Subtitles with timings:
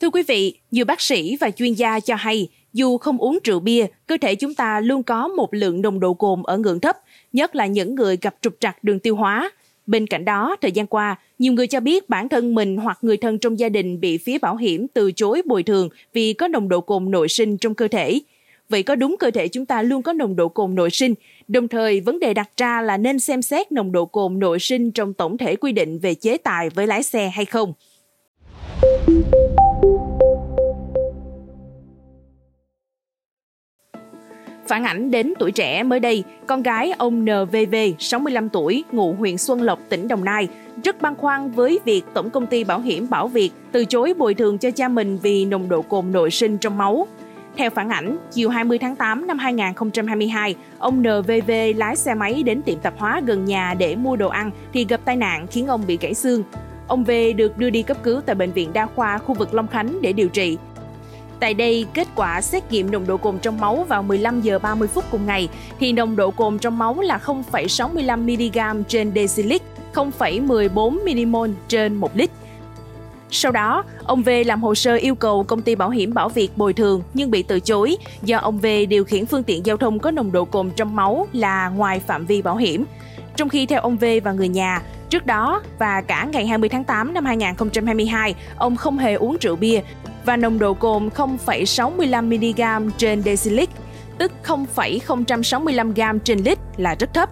[0.00, 3.60] Thưa quý vị, nhiều bác sĩ và chuyên gia cho hay, dù không uống rượu
[3.60, 6.96] bia, cơ thể chúng ta luôn có một lượng nồng độ cồn ở ngưỡng thấp,
[7.32, 9.50] nhất là những người gặp trục trặc đường tiêu hóa.
[9.86, 13.16] Bên cạnh đó, thời gian qua, nhiều người cho biết bản thân mình hoặc người
[13.16, 16.68] thân trong gia đình bị phía bảo hiểm từ chối bồi thường vì có nồng
[16.68, 18.20] độ cồn nội sinh trong cơ thể.
[18.68, 21.14] Vậy có đúng cơ thể chúng ta luôn có nồng độ cồn nội sinh?
[21.48, 24.90] Đồng thời, vấn đề đặt ra là nên xem xét nồng độ cồn nội sinh
[24.90, 27.72] trong tổng thể quy định về chế tài với lái xe hay không?
[34.70, 39.38] Phản ảnh đến tuổi trẻ mới đây, con gái ông NVV, 65 tuổi, ngụ huyện
[39.38, 40.48] Xuân Lộc, tỉnh Đồng Nai,
[40.84, 44.34] rất băn khoăn với việc Tổng công ty Bảo hiểm Bảo Việt từ chối bồi
[44.34, 47.06] thường cho cha mình vì nồng độ cồn nội sinh trong máu.
[47.56, 52.62] Theo phản ảnh, chiều 20 tháng 8 năm 2022, ông NVV lái xe máy đến
[52.62, 55.82] tiệm tạp hóa gần nhà để mua đồ ăn thì gặp tai nạn khiến ông
[55.86, 56.42] bị gãy xương.
[56.86, 59.68] Ông V được đưa đi cấp cứu tại bệnh viện đa khoa khu vực Long
[59.68, 60.58] Khánh để điều trị.
[61.40, 64.88] Tại đây, kết quả xét nghiệm nồng độ cồn trong máu vào 15 giờ 30
[64.88, 65.48] phút cùng ngày
[65.80, 68.18] thì nồng độ cồn trong máu là 0,65
[68.78, 69.62] mg trên decilit,
[69.94, 72.30] 0,14 mmol trên 1 lít.
[73.30, 76.56] Sau đó, ông V làm hồ sơ yêu cầu công ty bảo hiểm Bảo Việt
[76.56, 79.98] bồi thường nhưng bị từ chối do ông V điều khiển phương tiện giao thông
[79.98, 82.84] có nồng độ cồn trong máu là ngoài phạm vi bảo hiểm.
[83.36, 86.84] Trong khi theo ông V và người nhà, trước đó và cả ngày 20 tháng
[86.84, 89.80] 8 năm 2022, ông không hề uống rượu bia
[90.24, 93.68] và nồng độ cồn 0,65mg trên decilit,
[94.18, 97.30] tức 0,065 g trên lít là rất thấp.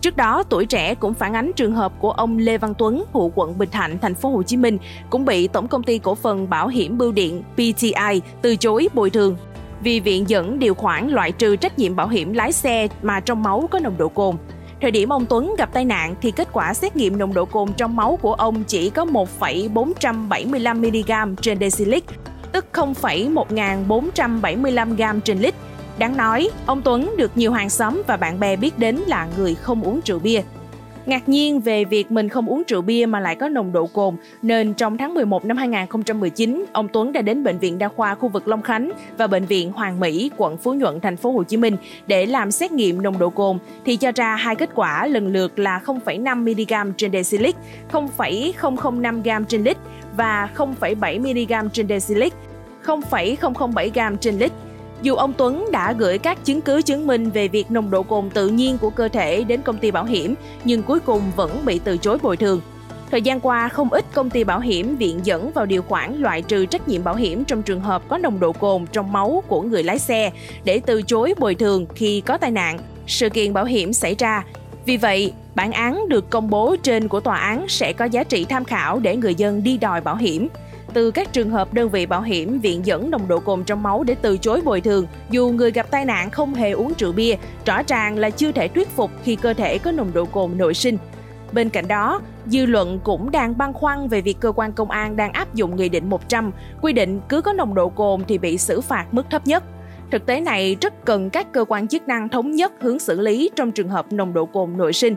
[0.00, 3.32] Trước đó, tuổi trẻ cũng phản ánh trường hợp của ông Lê Văn Tuấn, ngụ
[3.34, 4.78] quận Bình Thạnh, thành phố Hồ Chí Minh,
[5.10, 9.10] cũng bị Tổng công ty cổ phần bảo hiểm bưu điện PTI từ chối bồi
[9.10, 9.36] thường
[9.82, 13.42] vì viện dẫn điều khoản loại trừ trách nhiệm bảo hiểm lái xe mà trong
[13.42, 14.36] máu có nồng độ cồn.
[14.80, 17.72] Thời điểm ông Tuấn gặp tai nạn thì kết quả xét nghiệm nồng độ cồn
[17.76, 22.04] trong máu của ông chỉ có 1,475 mg trên decilit,
[22.52, 25.54] tức 0,1475 g trên lít.
[25.98, 29.54] Đáng nói, ông Tuấn được nhiều hàng xóm và bạn bè biết đến là người
[29.54, 30.42] không uống rượu bia.
[31.06, 34.16] Ngạc nhiên về việc mình không uống rượu bia mà lại có nồng độ cồn,
[34.42, 38.28] nên trong tháng 11 năm 2019, ông Tuấn đã đến bệnh viện đa khoa khu
[38.28, 41.56] vực Long Khánh và bệnh viện Hoàng Mỹ, quận Phú Nhuận, thành phố Hồ Chí
[41.56, 45.32] Minh để làm xét nghiệm nồng độ cồn thì cho ra hai kết quả lần
[45.32, 47.54] lượt là 0,5 mg trên decilit,
[47.88, 49.76] 0,005 g trên lít
[50.16, 52.32] và 0,7 mg trên decilit,
[52.82, 54.52] 0,007 g trên lít.
[55.02, 58.30] Dù ông Tuấn đã gửi các chứng cứ chứng minh về việc nồng độ cồn
[58.30, 60.34] tự nhiên của cơ thể đến công ty bảo hiểm,
[60.64, 62.60] nhưng cuối cùng vẫn bị từ chối bồi thường.
[63.10, 66.42] Thời gian qua, không ít công ty bảo hiểm viện dẫn vào điều khoản loại
[66.42, 69.62] trừ trách nhiệm bảo hiểm trong trường hợp có nồng độ cồn trong máu của
[69.62, 70.30] người lái xe
[70.64, 74.44] để từ chối bồi thường khi có tai nạn, sự kiện bảo hiểm xảy ra.
[74.86, 78.44] Vì vậy, bản án được công bố trên của tòa án sẽ có giá trị
[78.44, 80.48] tham khảo để người dân đi đòi bảo hiểm
[80.92, 84.04] từ các trường hợp đơn vị bảo hiểm viện dẫn nồng độ cồn trong máu
[84.04, 87.34] để từ chối bồi thường dù người gặp tai nạn không hề uống rượu bia,
[87.66, 90.74] rõ ràng là chưa thể thuyết phục khi cơ thể có nồng độ cồn nội
[90.74, 90.98] sinh.
[91.52, 95.16] Bên cạnh đó, dư luận cũng đang băn khoăn về việc cơ quan công an
[95.16, 96.52] đang áp dụng Nghị định 100,
[96.82, 99.64] quy định cứ có nồng độ cồn thì bị xử phạt mức thấp nhất.
[100.10, 103.50] Thực tế này rất cần các cơ quan chức năng thống nhất hướng xử lý
[103.56, 105.14] trong trường hợp nồng độ cồn nội sinh.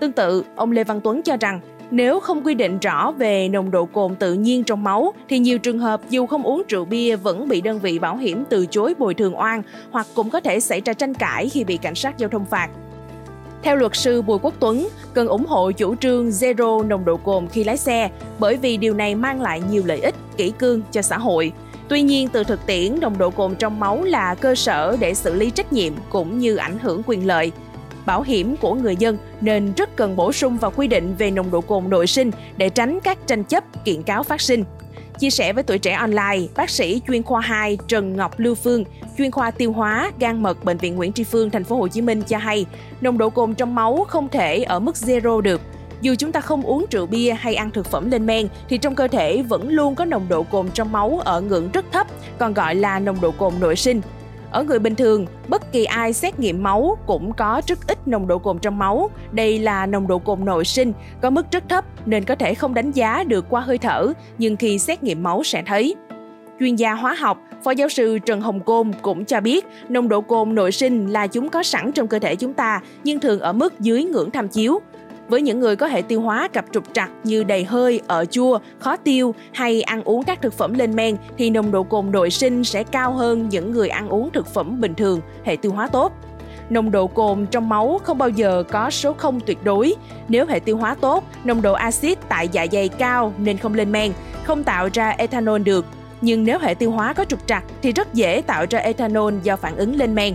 [0.00, 1.60] Tương tự, ông Lê Văn Tuấn cho rằng
[1.92, 5.58] nếu không quy định rõ về nồng độ cồn tự nhiên trong máu thì nhiều
[5.58, 8.94] trường hợp dù không uống rượu bia vẫn bị đơn vị bảo hiểm từ chối
[8.98, 12.18] bồi thường oan hoặc cũng có thể xảy ra tranh cãi khi bị cảnh sát
[12.18, 12.68] giao thông phạt.
[13.62, 17.48] Theo luật sư Bùi Quốc Tuấn, cần ủng hộ chủ trương zero nồng độ cồn
[17.48, 21.02] khi lái xe bởi vì điều này mang lại nhiều lợi ích, kỹ cương cho
[21.02, 21.52] xã hội.
[21.88, 25.34] Tuy nhiên, từ thực tiễn, nồng độ cồn trong máu là cơ sở để xử
[25.34, 27.52] lý trách nhiệm cũng như ảnh hưởng quyền lợi
[28.06, 31.50] bảo hiểm của người dân nên rất cần bổ sung vào quy định về nồng
[31.50, 34.64] độ cồn nội sinh để tránh các tranh chấp kiện cáo phát sinh.
[35.18, 38.84] Chia sẻ với tuổi trẻ online, bác sĩ chuyên khoa 2 Trần Ngọc Lưu Phương,
[39.18, 42.00] chuyên khoa tiêu hóa, gan mật bệnh viện Nguyễn Tri Phương thành phố Hồ Chí
[42.00, 42.66] Minh cho hay,
[43.00, 45.60] nồng độ cồn trong máu không thể ở mức zero được.
[46.00, 48.94] Dù chúng ta không uống rượu bia hay ăn thực phẩm lên men thì trong
[48.94, 52.06] cơ thể vẫn luôn có nồng độ cồn trong máu ở ngưỡng rất thấp,
[52.38, 54.00] còn gọi là nồng độ cồn nội sinh.
[54.52, 58.26] Ở người bình thường, bất kỳ ai xét nghiệm máu cũng có rất ít nồng
[58.26, 59.10] độ cồn trong máu.
[59.32, 62.74] Đây là nồng độ cồn nội sinh, có mức rất thấp nên có thể không
[62.74, 65.94] đánh giá được qua hơi thở, nhưng khi xét nghiệm máu sẽ thấy.
[66.60, 70.20] Chuyên gia hóa học, Phó giáo sư Trần Hồng Côn cũng cho biết nồng độ
[70.20, 73.52] cồn nội sinh là chúng có sẵn trong cơ thể chúng ta nhưng thường ở
[73.52, 74.80] mức dưới ngưỡng tham chiếu.
[75.32, 78.58] Với những người có hệ tiêu hóa gặp trục trặc như đầy hơi, ở chua,
[78.78, 82.30] khó tiêu hay ăn uống các thực phẩm lên men thì nồng độ cồn nội
[82.30, 85.86] sinh sẽ cao hơn những người ăn uống thực phẩm bình thường, hệ tiêu hóa
[85.86, 86.12] tốt.
[86.70, 89.94] Nồng độ cồn trong máu không bao giờ có số 0 tuyệt đối.
[90.28, 93.92] Nếu hệ tiêu hóa tốt, nồng độ axit tại dạ dày cao nên không lên
[93.92, 94.12] men,
[94.44, 95.86] không tạo ra ethanol được.
[96.20, 99.56] nhưng nếu hệ tiêu hóa có trục trặc thì rất dễ tạo ra ethanol do
[99.56, 100.34] phản ứng lên men.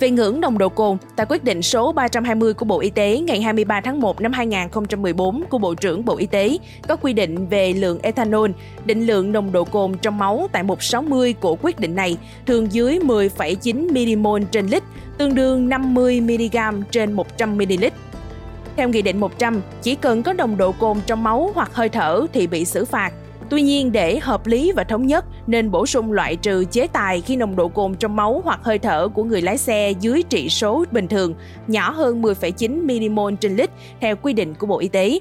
[0.00, 3.40] Về ngưỡng nồng độ cồn, tại quyết định số 320 của Bộ Y tế ngày
[3.40, 6.58] 23 tháng 1 năm 2014 của Bộ trưởng Bộ Y tế
[6.88, 8.50] có quy định về lượng ethanol,
[8.84, 12.16] định lượng nồng độ cồn trong máu tại 160 của quyết định này
[12.46, 14.82] thường dưới 10,9 mmol trên lít,
[15.18, 17.84] tương đương 50 mg trên 100 ml.
[18.76, 22.26] Theo Nghị định 100, chỉ cần có nồng độ cồn trong máu hoặc hơi thở
[22.32, 23.12] thì bị xử phạt.
[23.50, 27.20] Tuy nhiên, để hợp lý và thống nhất, nên bổ sung loại trừ chế tài
[27.20, 30.48] khi nồng độ cồn trong máu hoặc hơi thở của người lái xe dưới trị
[30.48, 31.34] số bình thường,
[31.66, 33.70] nhỏ hơn 10,9 mmol trên lít
[34.00, 35.20] theo quy định của Bộ Y tế.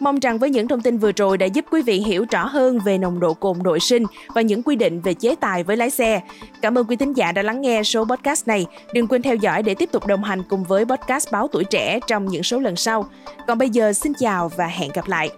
[0.00, 2.78] Mong rằng với những thông tin vừa rồi đã giúp quý vị hiểu rõ hơn
[2.84, 5.90] về nồng độ cồn nội sinh và những quy định về chế tài với lái
[5.90, 6.20] xe.
[6.62, 8.66] Cảm ơn quý thính giả đã lắng nghe số podcast này.
[8.94, 12.00] Đừng quên theo dõi để tiếp tục đồng hành cùng với podcast Báo Tuổi Trẻ
[12.06, 13.04] trong những số lần sau.
[13.46, 15.30] Còn bây giờ xin chào và hẹn gặp lại.